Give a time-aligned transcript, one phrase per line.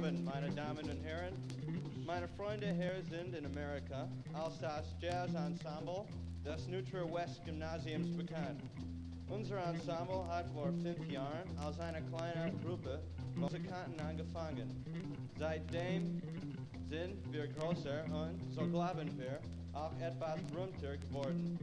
[0.00, 1.34] Abend, meine Damen und Herren.
[2.06, 6.06] Meine Freunde hier sind in Amerika als das Jazz-Ensemble
[6.42, 8.62] des New Trier West Gymnasiums bekannt.
[9.28, 12.98] Unser Ensemble hat vor fünf Jahren als eine kleine Gruppe
[13.36, 14.70] Musikanten angefangen.
[15.38, 16.22] Seitdem
[16.88, 19.38] sind wir größer und so glauben wir
[19.74, 21.58] auch etwas berühmter geworden.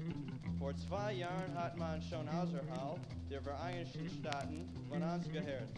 [0.60, 3.00] Vor zwei Jahren hat man schon außerhalb
[3.32, 5.70] der Vereinigten Staaten von uns gehört.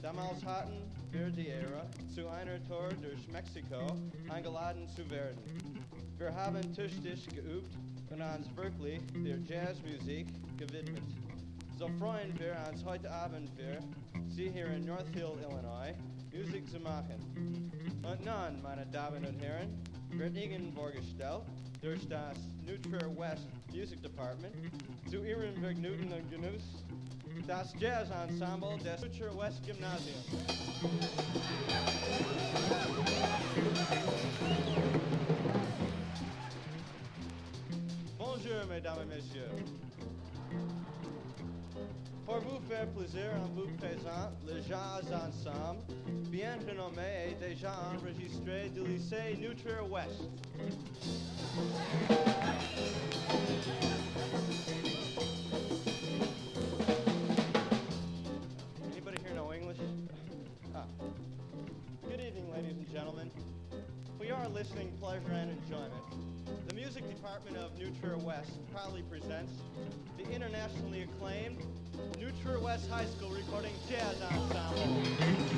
[0.00, 3.86] Damals hatten wir die Ehre, zu einer Tour durch Mexiko
[4.30, 5.38] eingeladen zu werden.
[6.16, 7.70] Wir haben tüchtig geübt
[8.10, 11.02] und uns wirklich der Jazzmusik gewidmet.
[11.78, 13.78] So freuen wir uns heute Abend für
[14.28, 15.94] Sie hier in Northfield, Illinois,
[16.32, 17.18] Musik zu machen.
[18.02, 21.42] Und nun, meine Damen und Herren, wird Ihnen vorgestellt
[21.82, 24.54] durch das New Trier West Music Department
[25.10, 26.84] zu Ihrem Vergnügen und Genuss
[27.46, 30.16] das Jazz Ensemble des New Trier West Gymnasium.
[38.18, 39.50] Bonjour, mesdames et messieurs.
[42.24, 45.82] Pour vous faire plaisir, on vous présente le Jazz Ensemble,
[46.30, 50.22] bien renommé et déjà enregistré du lycée New Trier West.
[64.62, 69.54] Listening pleasure and enjoyment, the music department of New Trier West proudly presents
[70.16, 71.58] the internationally acclaimed
[72.16, 75.51] New Trier West High School Recording Jazz Ensemble.